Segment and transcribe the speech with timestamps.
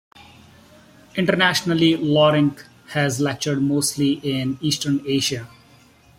[1.15, 5.47] Internationally, Lorenc has lectured mostly in Eastern Asia.